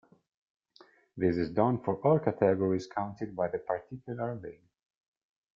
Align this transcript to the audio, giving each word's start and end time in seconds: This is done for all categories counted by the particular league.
This 1.15 1.37
is 1.37 1.51
done 1.51 1.83
for 1.83 1.97
all 1.97 2.17
categories 2.17 2.87
counted 2.87 3.35
by 3.35 3.49
the 3.49 3.59
particular 3.59 4.33
league. 4.33 4.67